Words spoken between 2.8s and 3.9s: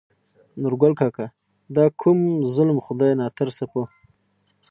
خداى ناترسه په